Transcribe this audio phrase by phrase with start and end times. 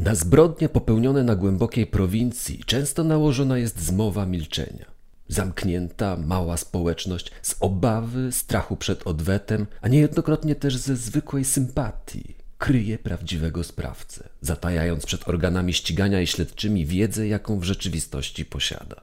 [0.00, 4.86] Na zbrodnie popełnione na głębokiej prowincji często nałożona jest zmowa milczenia.
[5.28, 12.98] Zamknięta, mała społeczność z obawy, strachu przed odwetem, a niejednokrotnie też ze zwykłej sympatii, kryje
[12.98, 19.00] prawdziwego sprawcę, zatajając przed organami ścigania i śledczymi wiedzę, jaką w rzeczywistości posiada.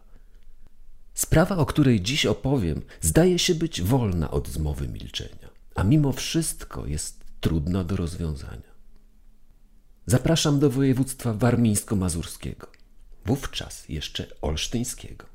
[1.14, 6.86] Sprawa, o której dziś opowiem, zdaje się być wolna od zmowy milczenia, a mimo wszystko
[6.86, 8.77] jest trudna do rozwiązania.
[10.10, 12.68] Zapraszam do województwa warmińsko-mazurskiego,
[13.26, 15.26] wówczas jeszcze olsztyńskiego.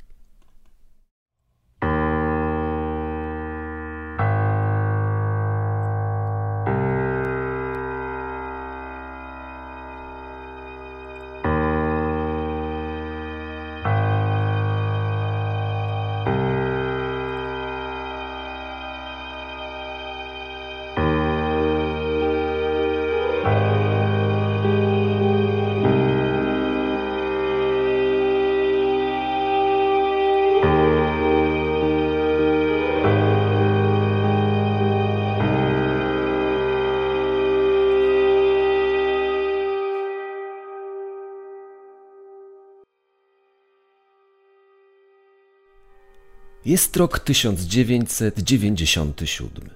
[46.72, 49.70] Jest rok 1997.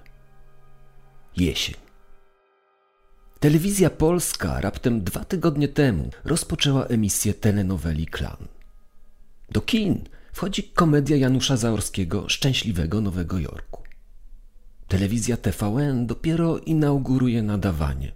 [1.37, 1.75] Jesień.
[3.39, 8.47] Telewizja polska raptem dwa tygodnie temu rozpoczęła emisję telenoweli Klan.
[9.51, 13.83] Do kin wchodzi komedia Janusza Zaorskiego Szczęśliwego Nowego Jorku.
[14.87, 18.11] Telewizja TVN dopiero inauguruje nadawanie.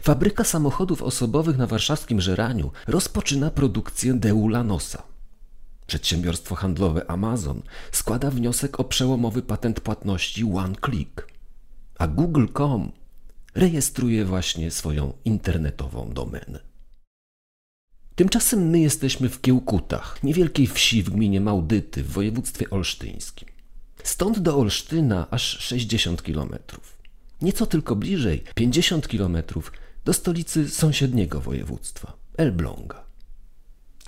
[0.00, 5.07] Fabryka samochodów osobowych na warszawskim Żeraniu rozpoczyna produkcję Deula Nosa.
[5.88, 11.26] Przedsiębiorstwo handlowe Amazon składa wniosek o przełomowy patent płatności One Click,
[11.98, 12.92] a Google.com
[13.54, 16.60] rejestruje właśnie swoją internetową domenę.
[18.14, 23.48] Tymczasem my jesteśmy w Kiełkutach, niewielkiej wsi w gminie Małdyty w województwie olsztyńskim.
[24.02, 26.98] Stąd do Olsztyna aż 60 kilometrów.
[27.42, 29.72] Nieco tylko bliżej, 50 kilometrów,
[30.04, 33.07] do stolicy sąsiedniego województwa, Elbląga.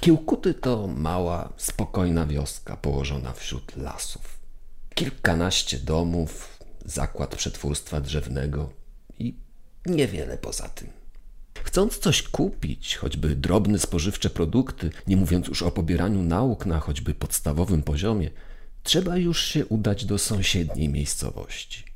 [0.01, 4.41] Kiełkuty to mała, spokojna wioska położona wśród lasów.
[4.95, 8.71] Kilkanaście domów, zakład przetwórstwa drzewnego
[9.19, 9.35] i
[9.87, 10.89] niewiele poza tym.
[11.63, 17.15] Chcąc coś kupić, choćby drobne spożywcze produkty, nie mówiąc już o pobieraniu nauk na choćby
[17.15, 18.31] podstawowym poziomie,
[18.83, 21.90] trzeba już się udać do sąsiedniej miejscowości.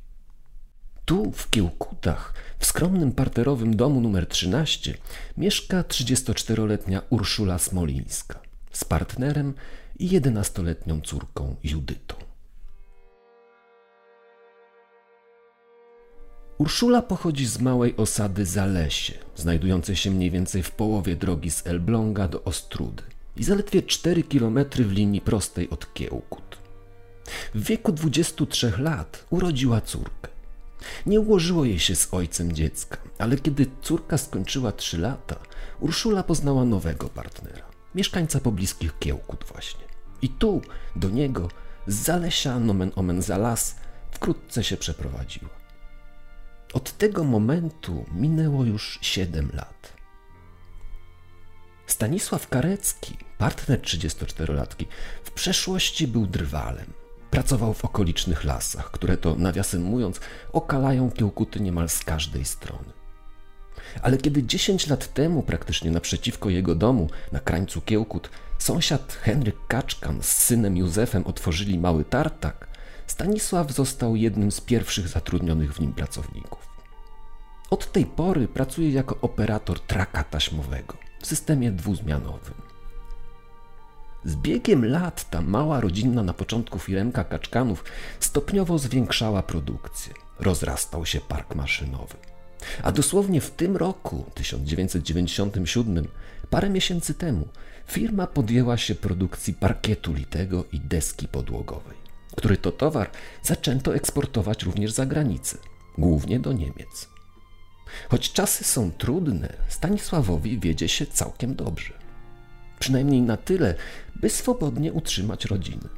[1.05, 4.95] Tu, w Kiełkutach, w skromnym parterowym domu numer 13,
[5.37, 8.39] mieszka 34-letnia Urszula Smolińska
[8.73, 9.55] z partnerem
[9.99, 12.15] i 11-letnią córką Judytą.
[16.59, 22.29] Urszula pochodzi z małej osady Zalesie, znajdującej się mniej więcej w połowie drogi z Elbląga
[22.29, 23.03] do Ostrudy
[23.37, 26.59] i zaledwie 4 km w linii prostej od Kiełkut.
[27.55, 30.34] W wieku 23 lat urodziła córkę.
[31.07, 35.37] Nie ułożyło jej się z ojcem dziecka, ale kiedy córka skończyła trzy lata,
[35.81, 39.85] Urszula poznała nowego partnera, mieszkańca pobliskich Kiełkut właśnie.
[40.23, 40.63] I tu,
[40.97, 41.49] do niego,
[41.87, 43.77] z Zalesia nomen omen za las,
[44.11, 45.51] wkrótce się przeprowadziła.
[46.73, 49.93] Od tego momentu minęło już siedem lat.
[51.87, 54.87] Stanisław Karecki, partner 34-latki,
[55.25, 56.93] w przeszłości był drwalem–
[57.35, 60.21] Pracował w okolicznych lasach, które to, nawiasem mówiąc,
[60.53, 62.93] okalają Kiełkuty niemal z każdej strony.
[64.03, 70.23] Ale kiedy 10 lat temu, praktycznie naprzeciwko jego domu, na krańcu Kiełkut, sąsiad Henryk Kaczkan
[70.23, 72.69] z synem Józefem otworzyli mały tartak,
[73.07, 76.69] Stanisław został jednym z pierwszych zatrudnionych w nim pracowników.
[77.71, 82.64] Od tej pory pracuje jako operator traka taśmowego w systemie dwuzmianowym.
[84.25, 87.85] Z biegiem lat ta mała rodzinna na początku firemka kaczkanów
[88.21, 90.15] stopniowo zwiększała produkcję.
[90.41, 92.15] Rozrastał się park maszynowy.
[92.83, 96.09] A dosłownie w tym roku, 1997,
[96.51, 97.49] parę miesięcy temu,
[97.87, 101.97] firma podjęła się produkcji parkietu litego i deski podłogowej,
[102.37, 103.11] który to towar
[103.43, 105.59] zaczęto eksportować również za granicę,
[105.99, 107.09] głównie do Niemiec.
[108.09, 112.04] Choć czasy są trudne, Stanisławowi wiedzie się całkiem dobrze
[112.85, 113.75] przynajmniej na tyle,
[114.17, 115.89] by swobodnie utrzymać rodzinę.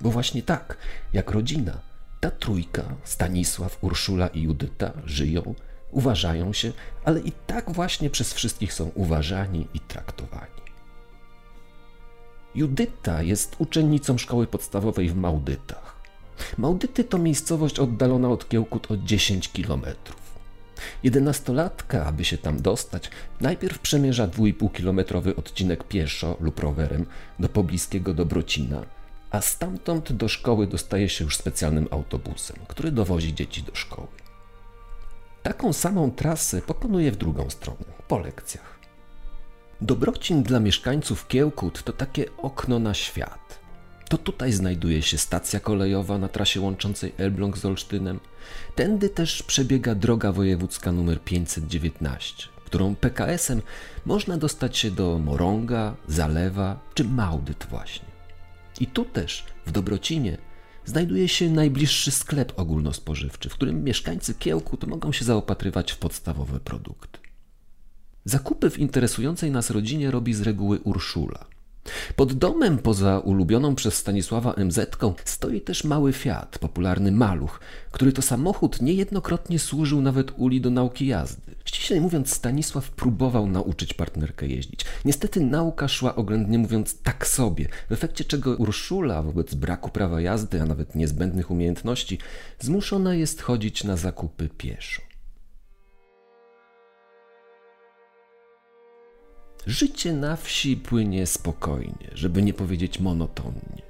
[0.00, 0.76] Bo właśnie tak,
[1.12, 1.78] jak rodzina,
[2.20, 5.54] ta trójka, Stanisław, Urszula i Judyta, żyją,
[5.90, 6.72] uważają się,
[7.04, 10.62] ale i tak właśnie przez wszystkich są uważani i traktowani.
[12.54, 15.96] Judyta jest uczennicą szkoły podstawowej w Małdytach.
[16.58, 20.25] Małdyty to miejscowość oddalona od Kiełkut o 10 kilometrów.
[21.02, 27.06] Jedenastolatka, aby się tam dostać, najpierw przemierza 2,5-kilometrowy odcinek pieszo lub rowerem
[27.38, 28.82] do pobliskiego Dobrocina,
[29.30, 34.08] a stamtąd do szkoły dostaje się już specjalnym autobusem, który dowozi dzieci do szkoły.
[35.42, 38.78] Taką samą trasę pokonuje w drugą stronę, po lekcjach.
[39.80, 43.58] Dobrocin dla mieszkańców Kiełkut to takie okno na świat.
[44.08, 48.20] To tutaj znajduje się stacja kolejowa na trasie łączącej Elbląg z Olsztynem.
[48.74, 53.62] Tędy też przebiega droga wojewódzka nr 519, którą PKS-em
[54.04, 58.06] można dostać się do Morąga, Zalewa czy Małdyt właśnie.
[58.80, 60.38] I tu też, w Dobrocinie,
[60.84, 67.18] znajduje się najbliższy sklep ogólnospożywczy, w którym mieszkańcy Kiełkut mogą się zaopatrywać w podstawowe produkty.
[68.24, 71.46] Zakupy w interesującej nas rodzinie robi z reguły Urszula.
[72.16, 77.60] Pod domem, poza ulubioną przez Stanisława MZ, stoi też mały Fiat, popularny maluch,
[77.90, 81.54] który to samochód niejednokrotnie służył nawet Uli do nauki jazdy.
[81.64, 84.84] Ściślej mówiąc, Stanisław próbował nauczyć partnerkę jeździć.
[85.04, 90.62] Niestety nauka szła oględnie mówiąc tak sobie, w efekcie czego Urszula wobec braku prawa jazdy,
[90.62, 92.18] a nawet niezbędnych umiejętności,
[92.60, 95.05] zmuszona jest chodzić na zakupy pieszo.
[99.66, 103.82] Życie na wsi płynie spokojnie, żeby nie powiedzieć monotonnie.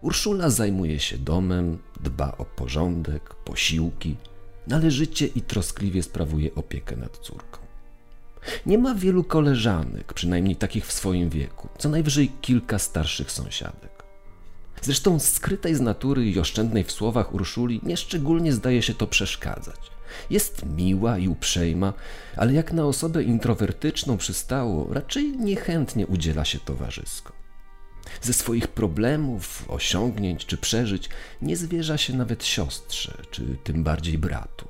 [0.00, 4.16] Urszula zajmuje się domem, dba o porządek, posiłki,
[4.66, 7.58] należycie i troskliwie sprawuje opiekę nad córką.
[8.66, 14.04] Nie ma wielu koleżanek, przynajmniej takich w swoim wieku, co najwyżej kilka starszych sąsiadek.
[14.82, 19.91] Zresztą skrytej z natury i oszczędnej w słowach Urszuli nieszczególnie zdaje się to przeszkadzać.
[20.30, 21.92] Jest miła i uprzejma,
[22.36, 27.32] ale jak na osobę introwertyczną przystało, raczej niechętnie udziela się towarzysko.
[28.22, 31.08] Ze swoich problemów, osiągnięć czy przeżyć
[31.42, 34.68] nie zwierza się nawet siostrze, czy tym bardziej bratu,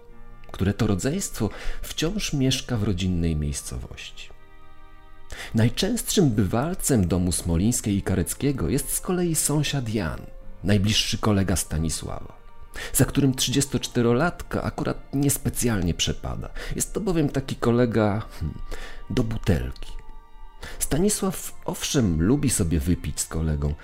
[0.52, 1.50] które to rodzeństwo
[1.82, 4.28] wciąż mieszka w rodzinnej miejscowości.
[5.54, 10.20] Najczęstszym bywalcem domu Smolińskiej i Kareckiego jest z kolei sąsiad Jan,
[10.64, 12.41] najbliższy kolega Stanisława
[12.92, 16.48] za którym 34-latka akurat niespecjalnie przepada.
[16.76, 18.58] Jest to bowiem taki kolega hmm,
[19.10, 19.92] do butelki.
[20.78, 23.74] Stanisław owszem lubi sobie wypić z kolegą,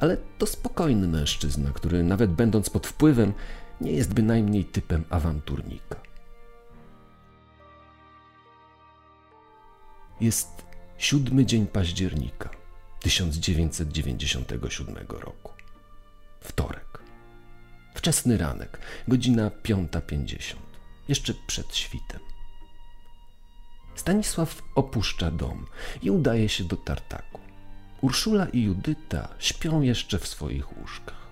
[0.00, 3.32] ale to spokojny mężczyzna, który nawet będąc pod wpływem
[3.80, 5.96] nie jest bynajmniej typem awanturnika.
[10.20, 10.48] Jest
[10.98, 12.50] siódmy dzień października
[13.00, 15.52] 1997 roku.
[16.40, 16.87] Wtorek.
[17.98, 18.78] Wczesny ranek,
[19.08, 20.54] godzina 5.50,
[21.08, 22.20] jeszcze przed świtem.
[23.94, 25.66] Stanisław opuszcza dom
[26.02, 27.40] i udaje się do tartaku.
[28.00, 31.28] Urszula i Judyta śpią jeszcze w swoich łóżkach.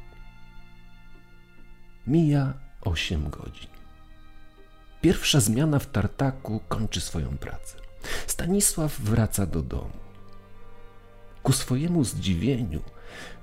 [2.06, 3.70] Mija 8 godzin.
[5.00, 7.78] Pierwsza zmiana w tartaku kończy swoją pracę.
[8.26, 9.98] Stanisław wraca do domu.
[11.42, 12.82] Ku swojemu zdziwieniu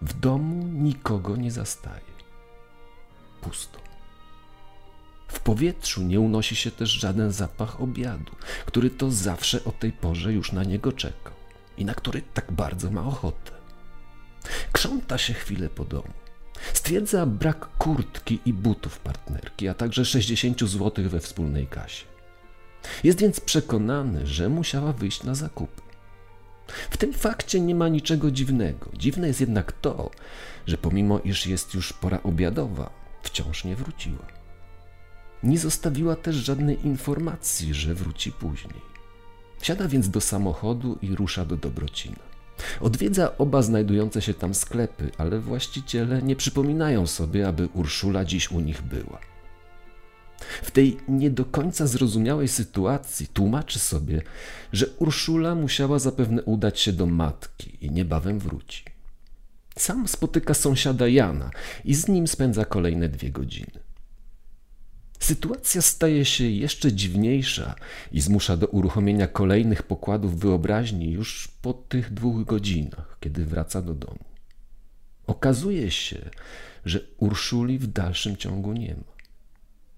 [0.01, 2.12] w domu nikogo nie zastaje
[3.43, 3.79] pusto.
[5.27, 8.31] W powietrzu nie unosi się też żaden zapach obiadu,
[8.65, 11.33] który to zawsze o tej porze już na niego czekał
[11.77, 13.51] i na który tak bardzo ma ochotę.
[14.71, 16.13] Krząta się chwilę po domu.
[16.73, 22.05] Stwierdza brak kurtki i butów partnerki, a także 60 zł we wspólnej kasie.
[23.03, 25.81] Jest więc przekonany, że musiała wyjść na zakupy.
[26.89, 28.89] W tym fakcie nie ma niczego dziwnego.
[28.93, 30.11] Dziwne jest jednak to,
[30.67, 34.25] że pomimo iż jest już pora obiadowa, wciąż nie wróciła.
[35.43, 38.81] Nie zostawiła też żadnej informacji, że wróci później.
[39.59, 42.33] Wsiada więc do samochodu i rusza do Dobrocina.
[42.81, 48.59] Odwiedza oba znajdujące się tam sklepy, ale właściciele nie przypominają sobie, aby Urszula dziś u
[48.59, 49.19] nich była.
[50.61, 54.21] W tej nie do końca zrozumiałej sytuacji tłumaczy sobie,
[54.73, 58.92] że Urszula musiała zapewne udać się do matki i niebawem wróci.
[59.77, 61.51] Sam spotyka sąsiada Jana
[61.85, 63.79] i z nim spędza kolejne dwie godziny.
[65.19, 67.75] Sytuacja staje się jeszcze dziwniejsza
[68.11, 73.93] i zmusza do uruchomienia kolejnych pokładów wyobraźni już po tych dwóch godzinach, kiedy wraca do
[73.93, 74.23] domu.
[75.27, 76.29] Okazuje się,
[76.85, 79.13] że Urszuli w dalszym ciągu nie ma.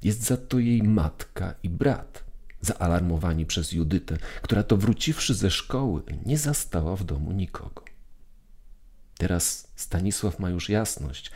[0.04, 2.24] Jest za to jej matka i brat,
[2.62, 7.95] zaalarmowani przez Judytę, która to wróciwszy ze szkoły nie zastała w domu nikogo.
[9.18, 11.32] Teraz Stanisław ma już jasność,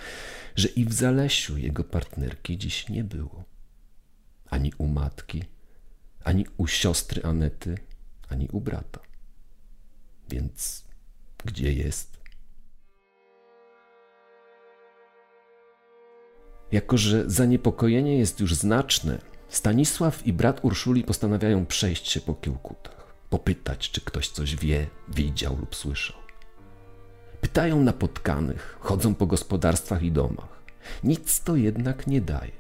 [0.56, 3.44] że i w Zalesiu jego partnerki dziś nie było.
[4.50, 5.44] Ani u matki,
[6.24, 7.78] ani u siostry Anety,
[8.30, 9.00] ani u brata.
[10.30, 10.86] Więc
[11.46, 12.20] gdzie jest?
[16.72, 23.14] Jako, że zaniepokojenie jest już znaczne, Stanisław i brat Urszuli postanawiają przejść się po kiełkutach,
[23.30, 26.29] popytać, czy ktoś coś wie, widział lub słyszał.
[27.42, 30.60] Pytają napotkanych, chodzą po gospodarstwach i domach.
[31.04, 32.52] Nic to jednak nie daje.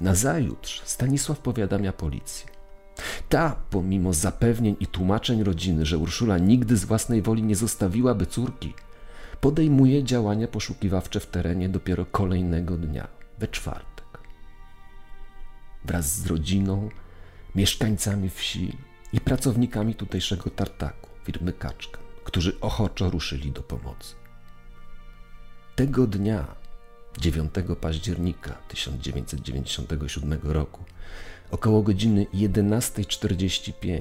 [0.00, 2.46] Nazajutrz Stanisław powiadamia policję.
[3.28, 8.74] Ta, pomimo zapewnień i tłumaczeń rodziny, że Urszula nigdy z własnej woli nie zostawiłaby córki,
[9.40, 13.08] podejmuje działania poszukiwawcze w terenie dopiero kolejnego dnia,
[13.38, 14.18] we czwartek.
[15.84, 16.88] Wraz z rodziną,
[17.54, 18.78] mieszkańcami wsi
[19.12, 21.98] i pracownikami tutejszego tartaku, firmy Kaczka,
[22.28, 24.14] którzy ochoczo ruszyli do pomocy.
[25.76, 26.46] Tego dnia,
[27.18, 30.84] 9 października 1997 roku,
[31.50, 34.00] około godziny 11.45,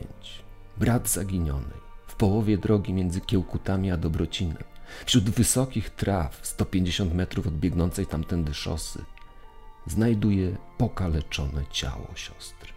[0.78, 4.64] brat zaginionej, w połowie drogi między Kiełkutami a Dobrocinem,
[5.06, 9.06] wśród wysokich traw 150 metrów od biegnącej tamtędy szosy,
[9.86, 12.77] znajduje pokaleczone ciało siostry.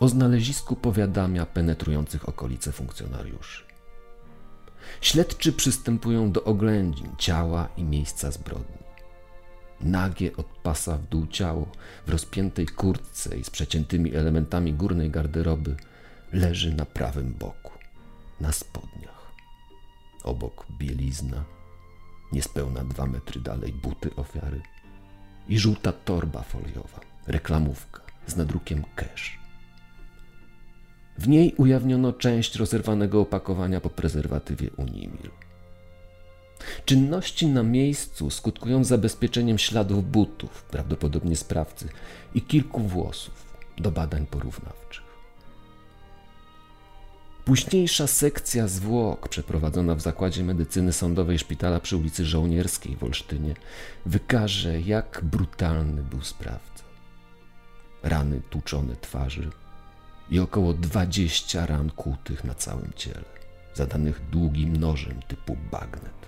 [0.00, 3.64] O znalezisku powiadamia penetrujących okolice funkcjonariuszy.
[5.00, 8.86] Śledczy przystępują do oględzin ciała i miejsca zbrodni.
[9.80, 11.68] Nagie od pasa w dół ciało,
[12.06, 15.76] w rozpiętej kurtce i z przeciętymi elementami górnej garderoby,
[16.32, 17.72] leży na prawym boku,
[18.40, 19.32] na spodniach.
[20.24, 21.44] Obok bielizna,
[22.32, 24.60] niespełna dwa metry dalej buty ofiary
[25.48, 29.45] i żółta torba foliowa, reklamówka z nadrukiem cash.
[31.18, 35.30] W niej ujawniono część rozerwanego opakowania po prezerwatywie Unimil.
[36.84, 41.88] Czynności na miejscu skutkują zabezpieczeniem śladów butów, prawdopodobnie sprawcy,
[42.34, 43.46] i kilku włosów
[43.78, 45.06] do badań porównawczych.
[47.44, 53.54] Późniejsza sekcja zwłok przeprowadzona w Zakładzie Medycyny Sądowej Szpitala przy ulicy Żołnierskiej w Olsztynie
[54.06, 56.84] wykaże, jak brutalny był sprawca.
[58.02, 59.50] Rany tłuczone twarzy
[60.30, 63.24] i około 20 ran kłutych na całym ciele,
[63.74, 66.26] zadanych długim nożem typu bagnet.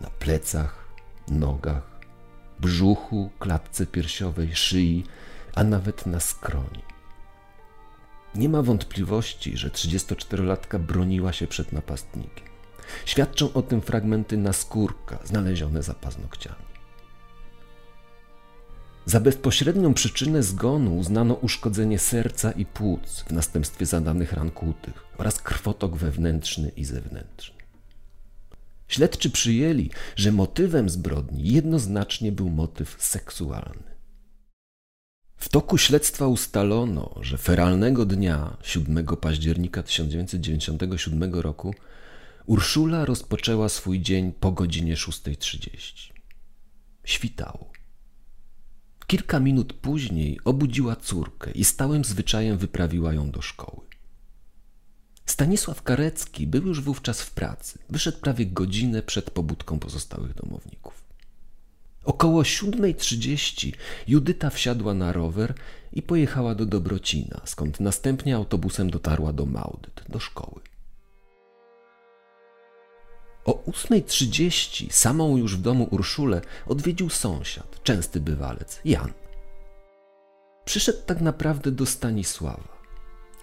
[0.00, 0.88] Na plecach,
[1.28, 2.00] nogach,
[2.60, 5.04] brzuchu, klatce piersiowej, szyi,
[5.54, 6.82] a nawet na skroni.
[8.34, 12.48] Nie ma wątpliwości, że 34-latka broniła się przed napastnikiem.
[13.04, 16.73] Świadczą o tym fragmenty naskórka znalezione za paznokciami.
[19.06, 25.40] Za bezpośrednią przyczynę zgonu uznano uszkodzenie serca i płuc w następstwie zadanych ran kłutych oraz
[25.40, 27.54] krwotok wewnętrzny i zewnętrzny.
[28.88, 33.94] Śledczy przyjęli, że motywem zbrodni jednoznacznie był motyw seksualny.
[35.36, 41.74] W toku śledztwa ustalono, że feralnego dnia 7 października 1997 roku
[42.46, 46.12] Urszula rozpoczęła swój dzień po godzinie 6.30.
[47.04, 47.73] Świtało.
[49.06, 53.80] Kilka minut później obudziła córkę i stałym zwyczajem wyprawiła ją do szkoły.
[55.26, 57.78] Stanisław Karecki był już wówczas w pracy.
[57.90, 61.04] Wyszedł prawie godzinę przed pobudką pozostałych domowników.
[62.04, 63.72] Około 7.30
[64.08, 65.54] Judyta wsiadła na rower
[65.92, 70.60] i pojechała do Dobrocina, skąd następnie autobusem dotarła do Maudyt, do szkoły.
[73.44, 79.12] O 8.30 samą już w domu Urszulę odwiedził sąsiad, częsty bywalec, Jan.
[80.64, 82.74] Przyszedł tak naprawdę do Stanisława.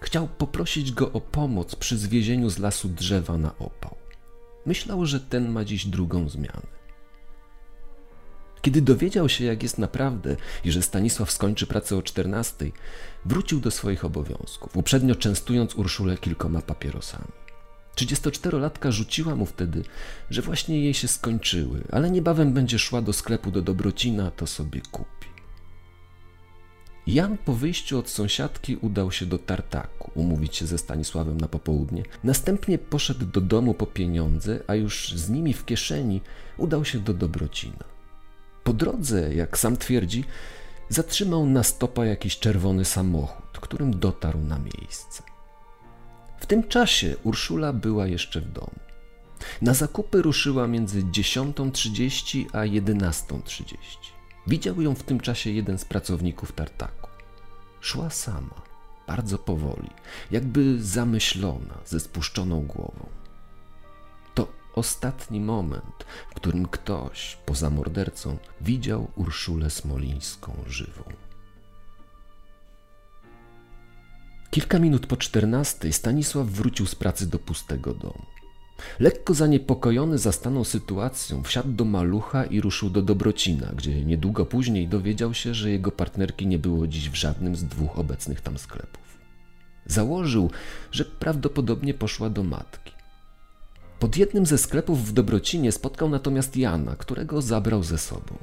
[0.00, 3.96] Chciał poprosić go o pomoc przy zwiezieniu z lasu drzewa na opał.
[4.66, 6.82] Myślał, że ten ma dziś drugą zmianę.
[8.62, 12.70] Kiedy dowiedział się, jak jest naprawdę i że Stanisław skończy pracę o 14,
[13.24, 17.32] wrócił do swoich obowiązków, uprzednio częstując Urszulę kilkoma papierosami.
[17.96, 19.82] 34-latka rzuciła mu wtedy,
[20.30, 24.80] że właśnie jej się skończyły, ale niebawem będzie szła do sklepu do Dobrocina, to sobie
[24.90, 25.32] kupi.
[27.06, 32.02] Jan po wyjściu od sąsiadki udał się do tartaku, umówić się ze Stanisławem na popołudnie.
[32.24, 36.20] Następnie poszedł do domu po pieniądze, a już z nimi w kieszeni
[36.56, 37.84] udał się do Dobrocina.
[38.64, 40.24] Po drodze, jak sam twierdzi,
[40.88, 45.31] zatrzymał na stopa jakiś czerwony samochód, którym dotarł na miejsce.
[46.42, 48.80] W tym czasie Urszula była jeszcze w domu.
[49.62, 53.76] Na zakupy ruszyła między 10.30 a 11.30.
[54.46, 57.08] Widział ją w tym czasie jeden z pracowników tartaku.
[57.80, 58.62] Szła sama,
[59.06, 59.90] bardzo powoli,
[60.30, 63.06] jakby zamyślona, ze spuszczoną głową
[64.74, 71.02] ostatni moment, w którym ktoś, poza mordercą, widział Urszulę Smolińską żywą.
[74.52, 78.22] Kilka minut po czternastej Stanisław wrócił z pracy do pustego domu.
[79.00, 85.34] Lekko zaniepokojony zastaną sytuacją, wsiadł do malucha i ruszył do Dobrocina, gdzie niedługo później dowiedział
[85.34, 89.18] się, że jego partnerki nie było dziś w żadnym z dwóch obecnych tam sklepów.
[89.86, 90.50] Założył,
[90.90, 92.92] że prawdopodobnie poszła do matki.
[93.98, 98.38] Pod jednym ze sklepów w Dobrocinie spotkał natomiast Jana, którego zabrał ze sobą.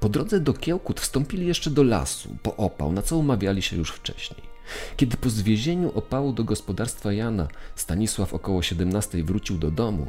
[0.00, 3.90] Po drodze do Kiełkut wstąpili jeszcze do lasu, po opał, na co umawiali się już
[3.90, 4.50] wcześniej.
[4.96, 10.06] Kiedy po zwiezieniu opału do gospodarstwa Jana Stanisław około 17 wrócił do domu,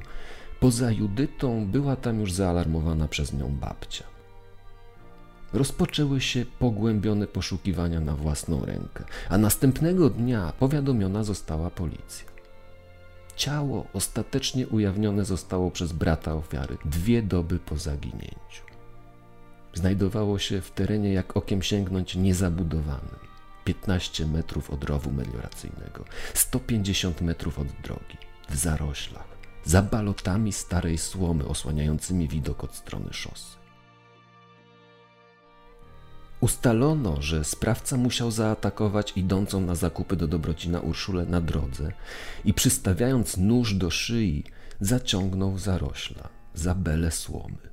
[0.59, 4.03] poza Judytą była tam już zaalarmowana przez nią babcia.
[5.53, 12.31] Rozpoczęły się pogłębione poszukiwania na własną rękę, a następnego dnia powiadomiona została policja.
[13.35, 18.63] Ciało ostatecznie ujawnione zostało przez brata ofiary dwie doby po zaginięciu.
[19.73, 23.30] Znajdowało się w terenie jak okiem sięgnąć niezabudowanym.
[23.63, 28.17] 15 metrów od rowu melioracyjnego, 150 metrów od drogi,
[28.49, 29.27] w zaroślach,
[29.65, 33.61] za balotami starej słomy osłaniającymi widok od strony szosy.
[36.41, 41.91] Ustalono, że sprawca musiał zaatakować idącą na zakupy do Dobrocina Urszulę na drodze
[42.45, 44.43] i przystawiając nóż do szyi,
[44.79, 47.70] zaciągnął zarośla, za belę słomy.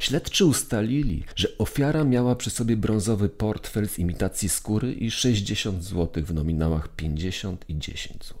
[0.00, 6.24] Śledczy ustalili, że ofiara miała przy sobie brązowy portfel z imitacji skóry i 60 zł
[6.24, 8.38] w nominałach 50 i 10 zł.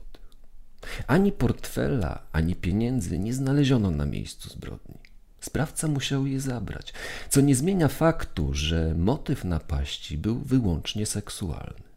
[1.06, 4.98] Ani portfela, ani pieniędzy nie znaleziono na miejscu zbrodni.
[5.40, 6.92] Sprawca musiał je zabrać,
[7.28, 11.93] co nie zmienia faktu, że motyw napaści był wyłącznie seksualny.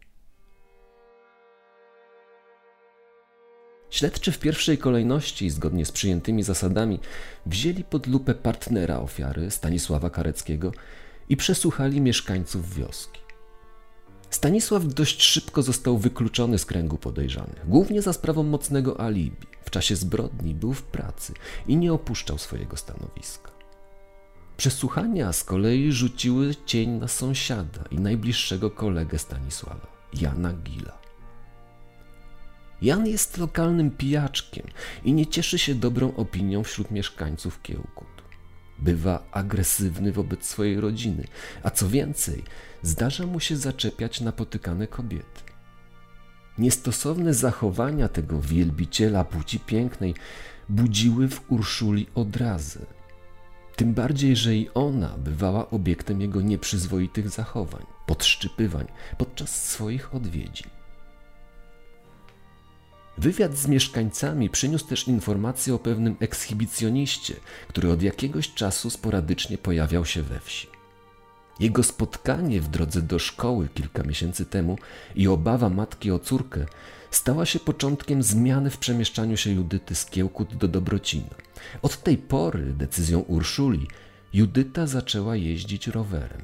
[3.90, 7.00] Śledczy w pierwszej kolejności, zgodnie z przyjętymi zasadami,
[7.46, 10.72] wzięli pod lupę partnera ofiary, Stanisława Kareckiego,
[11.28, 13.20] i przesłuchali mieszkańców wioski.
[14.30, 19.46] Stanisław dość szybko został wykluczony z kręgu podejrzanych, głównie za sprawą mocnego alibi.
[19.64, 21.32] W czasie zbrodni był w pracy
[21.66, 23.50] i nie opuszczał swojego stanowiska.
[24.56, 29.86] Przesłuchania z kolei rzuciły cień na sąsiada i najbliższego kolegę Stanisława,
[30.20, 31.07] Jana Gila.
[32.82, 34.66] Jan jest lokalnym pijaczkiem
[35.04, 38.06] i nie cieszy się dobrą opinią wśród mieszkańców Kiełkut.
[38.78, 41.24] Bywa agresywny wobec swojej rodziny,
[41.62, 42.44] a co więcej,
[42.82, 45.40] zdarza mu się zaczepiać napotykane kobiety.
[46.58, 50.14] Niestosowne zachowania tego wielbiciela płci pięknej
[50.68, 52.86] budziły w Urszuli odrazę.
[53.76, 58.86] Tym bardziej, że i ona bywała obiektem jego nieprzyzwoitych zachowań, podszczypywań
[59.18, 60.77] podczas swoich odwiedzin.
[63.18, 67.34] Wywiad z mieszkańcami przyniósł też informację o pewnym ekshibicjoniście,
[67.68, 70.68] który od jakiegoś czasu sporadycznie pojawiał się we wsi.
[71.60, 74.78] Jego spotkanie w drodze do szkoły kilka miesięcy temu
[75.14, 76.66] i obawa matki o córkę
[77.10, 81.34] stała się początkiem zmiany w przemieszczaniu się Judyty z Kiełkut do Dobrocina.
[81.82, 83.86] Od tej pory, decyzją Urszuli,
[84.32, 86.42] Judyta zaczęła jeździć rowerem.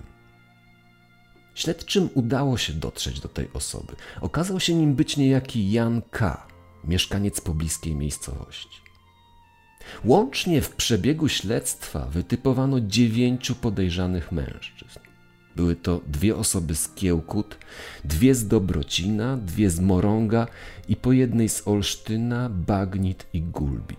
[1.55, 3.97] Śledczym udało się dotrzeć do tej osoby.
[4.21, 6.54] Okazał się nim być niejaki Jan K.,
[6.89, 8.85] mieszkaniec pobliskiej miejscowości.
[10.05, 15.01] Łącznie w przebiegu śledztwa wytypowano dziewięciu podejrzanych mężczyzn.
[15.57, 17.59] Były to dwie osoby z Kiełkut,
[18.05, 20.47] dwie z Dobrocina, dwie z Morąga
[20.89, 23.99] i po jednej z Olsztyna, Bagnit i Gulbit.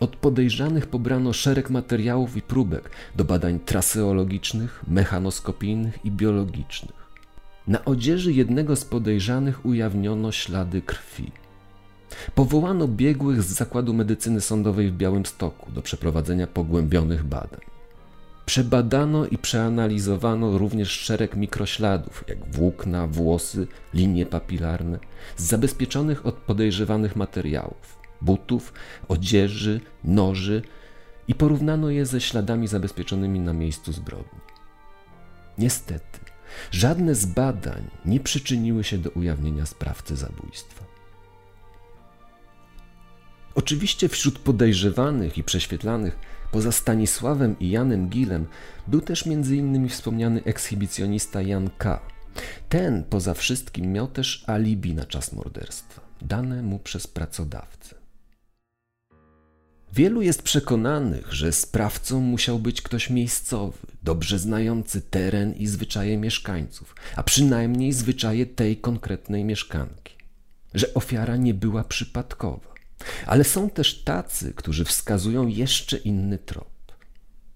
[0.00, 7.11] Od podejrzanych pobrano szereg materiałów i próbek do badań traseologicznych, mechanoskopijnych i biologicznych.
[7.68, 11.32] Na odzieży jednego z podejrzanych ujawniono ślady krwi.
[12.34, 17.60] Powołano biegłych z Zakładu Medycyny Sądowej w Białymstoku do przeprowadzenia pogłębionych badań.
[18.46, 24.98] Przebadano i przeanalizowano również szereg mikrośladów, jak włókna, włosy, linie papilarne,
[25.36, 28.72] z zabezpieczonych od podejrzewanych materiałów, butów,
[29.08, 30.62] odzieży, noży
[31.28, 34.40] i porównano je ze śladami zabezpieczonymi na miejscu zbrodni.
[35.58, 36.18] Niestety,
[36.70, 40.84] Żadne z badań nie przyczyniły się do ujawnienia sprawcy zabójstwa.
[43.54, 46.18] Oczywiście wśród podejrzewanych i prześwietlanych,
[46.52, 48.46] poza Stanisławem i Janem Gilem,
[48.86, 49.88] był też m.in.
[49.88, 52.00] wspomniany ekshibicjonista Jan K.
[52.68, 58.01] Ten poza wszystkim miał też alibi na czas morderstwa, dane mu przez pracodawcę.
[59.94, 66.94] Wielu jest przekonanych, że sprawcą musiał być ktoś miejscowy, dobrze znający teren i zwyczaje mieszkańców,
[67.16, 70.14] a przynajmniej zwyczaje tej konkretnej mieszkanki.
[70.74, 72.74] Że ofiara nie była przypadkowa.
[73.26, 76.70] Ale są też tacy, którzy wskazują jeszcze inny trop.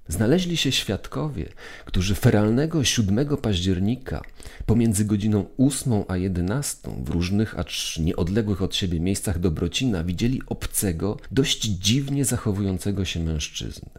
[0.09, 1.49] Znaleźli się świadkowie,
[1.85, 4.23] którzy feralnego 7 października
[4.67, 11.17] pomiędzy godziną 8 a 11 w różnych, acz nieodległych od siebie miejscach Dobrocina widzieli obcego,
[11.31, 13.91] dość dziwnie zachowującego się mężczyznę.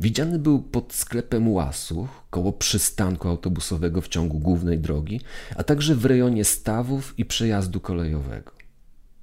[0.00, 5.20] Widziany był pod sklepem Łasuch, koło przystanku autobusowego w ciągu głównej drogi,
[5.56, 8.61] a także w rejonie stawów i przejazdu kolejowego.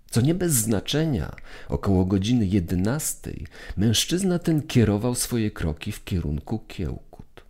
[0.10, 1.36] Co nie bez znaczenia,
[1.68, 7.46] około godziny jedenastej mężczyzna ten kierował swoje kroki w kierunku Kiełkut.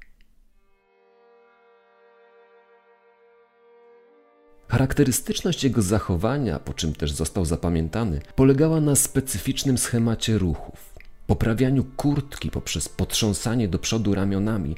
[4.67, 10.93] Charakterystyczność jego zachowania, po czym też został zapamiętany, polegała na specyficznym schemacie ruchów,
[11.27, 14.75] poprawianiu kurtki poprzez potrząsanie do przodu ramionami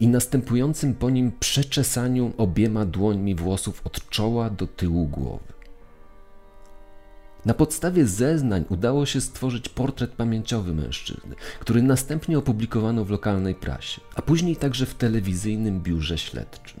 [0.00, 5.55] i następującym po nim przeczesaniu obiema dłońmi włosów od czoła do tyłu głowy.
[7.46, 14.00] Na podstawie zeznań udało się stworzyć portret pamięciowy mężczyzny, który następnie opublikowano w lokalnej prasie,
[14.14, 16.80] a później także w telewizyjnym biurze śledczym.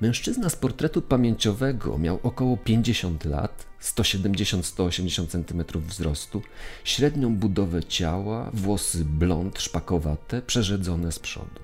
[0.00, 6.42] Mężczyzna z portretu pamięciowego miał około 50 lat, 170-180 cm wzrostu,
[6.84, 11.60] średnią budowę ciała, włosy blond, szpakowate, przerzedzone z przodu.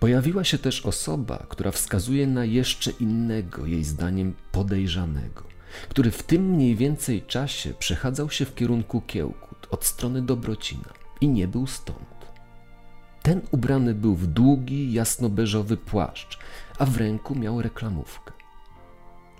[0.00, 5.51] Pojawiła się też osoba, która wskazuje na jeszcze innego, jej zdaniem podejrzanego
[5.88, 11.28] który w tym mniej więcej czasie przechadzał się w kierunku Kiełkut od strony Dobrocina i
[11.28, 12.12] nie był stąd.
[13.22, 16.38] Ten ubrany był w długi, jasnobeżowy płaszcz,
[16.78, 18.32] a w ręku miał reklamówkę.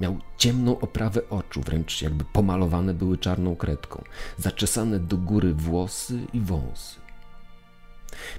[0.01, 4.05] Miał ciemną oprawę oczu, wręcz jakby pomalowane były czarną kredką,
[4.39, 7.02] zaczesane do góry włosy i wąsy.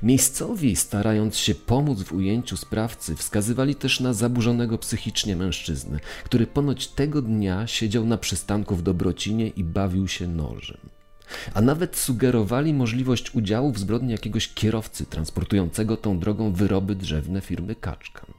[0.04, 6.88] Miejscowi, starając się pomóc w ujęciu sprawcy, wskazywali też na zaburzonego psychicznie mężczyznę, który ponoć
[6.88, 10.78] tego dnia siedział na przystanku w Dobrocinie i bawił się nożem.
[11.54, 17.76] A nawet sugerowali możliwość udziału w zbrodni jakiegoś kierowcy transportującego tą drogą wyroby drzewne firmy
[17.76, 18.34] Kaczkan.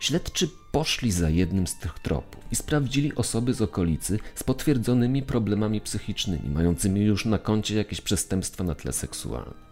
[0.00, 5.80] Śledczy poszli za jednym z tych tropów i sprawdzili osoby z okolicy z potwierdzonymi problemami
[5.80, 9.69] psychicznymi, mającymi już na koncie jakieś przestępstwa na tle seksualnym.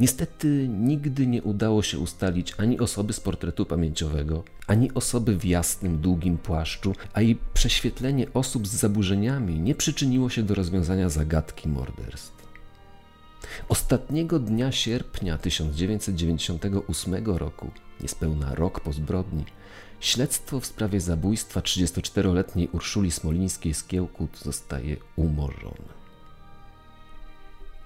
[0.00, 6.00] Niestety nigdy nie udało się ustalić ani osoby z portretu pamięciowego, ani osoby w jasnym,
[6.00, 12.40] długim płaszczu, a jej prześwietlenie osób z zaburzeniami nie przyczyniło się do rozwiązania zagadki morderstw.
[13.68, 19.44] Ostatniego dnia sierpnia 1998 roku, niespełna rok po zbrodni,
[20.00, 25.99] śledztwo w sprawie zabójstwa 34-letniej Urszuli Smolińskiej z Kiełkut zostaje umorzone.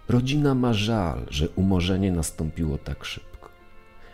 [0.09, 3.49] Rodzina ma żal, że umorzenie nastąpiło tak szybko,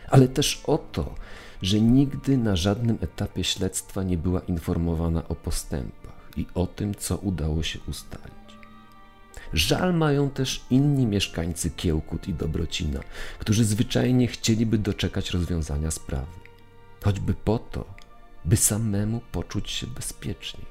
[0.08, 1.14] ale też o to,
[1.62, 7.16] że nigdy na żadnym etapie śledztwa nie była informowana o postępach i o tym, co
[7.16, 8.40] udało się ustalić.
[9.52, 13.00] Żal mają też inni mieszkańcy Kiełkut i Dobrocina,
[13.38, 16.40] którzy zwyczajnie chcieliby doczekać rozwiązania sprawy,
[17.04, 17.84] choćby po to,
[18.44, 20.66] by samemu poczuć się bezpieczniej.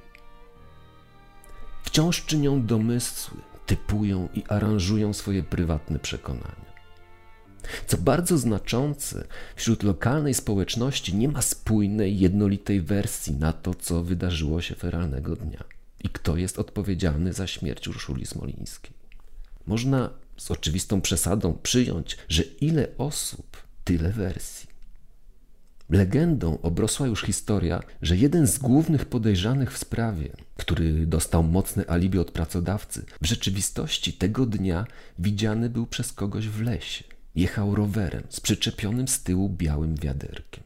[1.83, 3.37] Wciąż czynią domysły,
[3.69, 6.69] typują i aranżują swoje prywatne przekonania.
[7.87, 14.61] Co bardzo znaczące, wśród lokalnej społeczności nie ma spójnej, jednolitej wersji na to, co wydarzyło
[14.61, 15.63] się feralnego dnia
[16.03, 18.91] i kto jest odpowiedzialny za śmierć Urszuli Smolińskiej.
[19.67, 24.68] Można z oczywistą przesadą przyjąć, że ile osób, tyle wersji.
[25.89, 32.19] Legendą obrosła już historia, że jeden z głównych podejrzanych w sprawie, który dostał mocne alibi
[32.19, 34.85] od pracodawcy, w rzeczywistości tego dnia
[35.19, 37.03] widziany był przez kogoś w lesie.
[37.35, 40.63] Jechał rowerem z przyczepionym z tyłu białym wiaderkiem.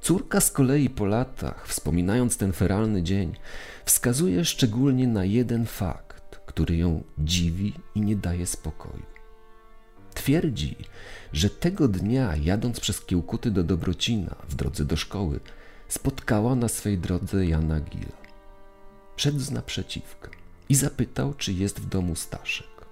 [0.00, 3.34] Córka z kolei po latach, wspominając ten feralny dzień,
[3.84, 9.11] wskazuje szczególnie na jeden fakt, który ją dziwi i nie daje spokoju.
[10.22, 10.76] Twierdzi,
[11.32, 15.40] że tego dnia, jadąc przez Kiełkuty do Dobrocina w drodze do szkoły,
[15.88, 18.22] spotkała na swej drodze Jana Gila.
[19.16, 20.30] Szedł naprzeciwka
[20.68, 22.86] i zapytał, czy jest w domu Staszek.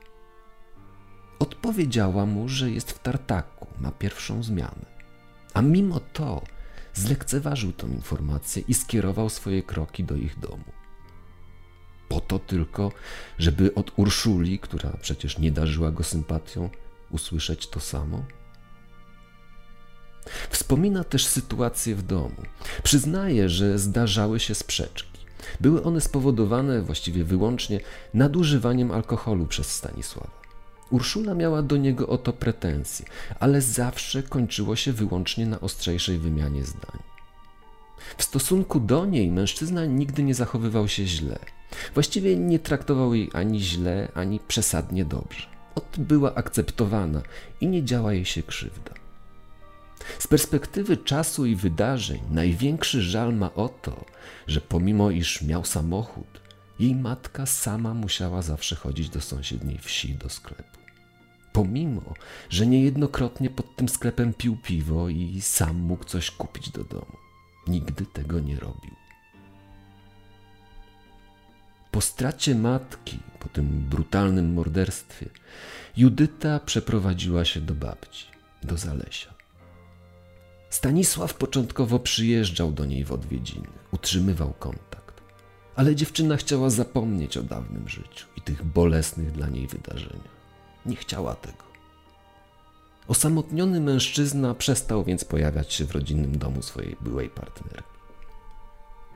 [1.39, 4.87] Odpowiedziała mu, że jest w tartaku, ma pierwszą zmianę.
[5.55, 6.43] A mimo to
[6.95, 10.73] zlekceważył tą informację i skierował swoje kroki do ich domu.
[12.09, 12.93] Po to tylko,
[13.39, 16.71] żeby od Urszuli, która przecież nie darzyła go sympatią,
[17.11, 18.25] usłyszeć to samo?
[20.51, 22.43] Wspomina też sytuację w domu.
[22.83, 25.21] Przyznaje, że zdarzały się sprzeczki.
[25.61, 27.81] Były one spowodowane właściwie wyłącznie
[28.15, 30.41] nadużywaniem alkoholu przez Stanisława.
[30.91, 33.07] Urszula miała do niego o to pretensje,
[33.41, 36.99] ale zawsze kończyło się wyłącznie na ostrzejszej wymianie zdań.
[38.17, 41.39] W stosunku do niej mężczyzna nigdy nie zachowywał się źle.
[41.95, 45.60] Właściwie nie traktował jej ani źle, ani przesadnie dobrze.
[45.75, 47.23] Ot była akceptowana
[47.61, 48.95] i nie działa jej się krzywda.
[50.19, 54.05] Z perspektywy czasu i wydarzeń największy żal ma o to,
[54.47, 56.41] że pomimo iż miał samochód,
[56.79, 60.79] jej matka sama musiała zawsze chodzić do sąsiedniej wsi do sklepu.
[61.53, 62.15] Pomimo,
[62.51, 67.17] że niejednokrotnie pod tym sklepem pił piwo i sam mógł coś kupić do domu,
[67.67, 69.00] nigdy tego nie robił.
[71.91, 75.27] Po stracie matki, po tym brutalnym morderstwie,
[75.97, 78.27] Judyta przeprowadziła się do babci,
[78.63, 79.35] do Zalesia.
[80.71, 85.21] Stanisław początkowo przyjeżdżał do niej w odwiedziny, utrzymywał kontakt,
[85.77, 90.41] ale dziewczyna chciała zapomnieć o dawnym życiu i tych bolesnych dla niej wydarzeniach.
[90.87, 91.65] Nie chciała tego.
[93.09, 98.00] Osamotniony mężczyzna przestał więc pojawiać się w rodzinnym domu swojej byłej partnerki.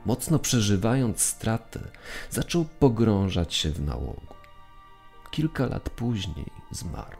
[0.05, 1.79] Mocno przeżywając stratę,
[2.29, 4.35] zaczął pogrążać się w nałogu.
[5.31, 7.17] Kilka lat później zmarł.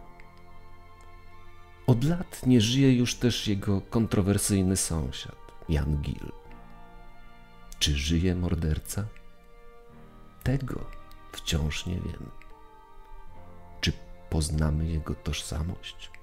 [1.88, 5.36] Od lat nie żyje już też jego kontrowersyjny sąsiad,
[5.70, 6.32] Jan Gil.
[7.80, 9.06] Czy żyje morderca?
[10.44, 10.86] Tego
[11.32, 12.32] wciąż nie wiemy.
[13.82, 13.94] Czy
[14.30, 16.15] poznamy jego tożsamość?